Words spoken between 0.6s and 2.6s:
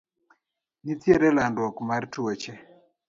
Nitiere landruok mar tuoche.